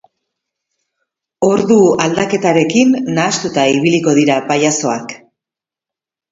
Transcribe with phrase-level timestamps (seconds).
[1.47, 5.17] Ordu aldaketarekin nahastuta ibiliko dira pailazoak.